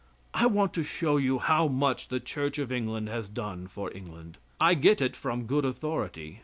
[0.33, 4.39] I want to show you how much the Church of England has done for England.
[4.59, 6.39] I get it from good authority.